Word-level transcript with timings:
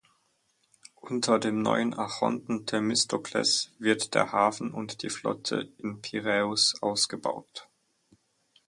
Unter 0.99 1.37
dem 1.37 1.61
neuen 1.61 1.93
Archonten 1.93 2.65
Themistokles 2.65 3.71
wird 3.77 4.15
der 4.15 4.31
Hafen 4.31 4.73
und 4.73 5.03
die 5.03 5.11
Flotte 5.11 5.71
in 5.77 6.01
Piräus 6.01 6.73
ausgebaut. 6.81 7.69